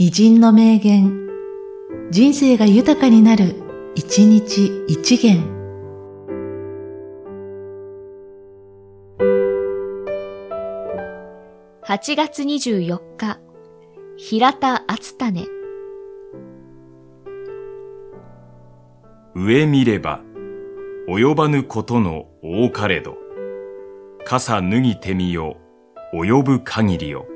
[0.00, 1.28] 偉人の名言、
[2.12, 3.56] 人生が豊かになる、
[3.96, 5.42] 一日一元。
[11.82, 13.40] 8月24日、
[14.16, 15.46] 平田厚種。
[19.34, 20.20] 上見れば、
[21.08, 23.16] 及ばぬことの多かれど、
[24.24, 25.56] 傘脱ぎてみよ、
[26.14, 27.26] 及ぶ限りよ。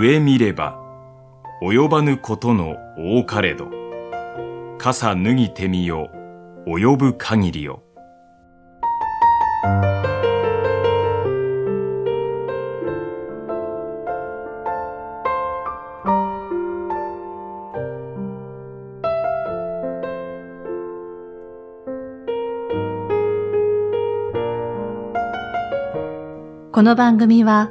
[0.00, 0.78] 上見れば、
[1.60, 3.68] 及ばぬことの多かれど、
[4.78, 6.08] 傘脱ぎてみよ、
[6.66, 7.82] 及ぶ限りよ。
[26.72, 27.70] この番組は、